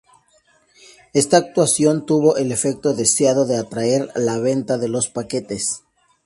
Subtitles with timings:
[1.13, 5.83] Esta actuación tuvo el efecto deseado de atraer la venta de los paquetes.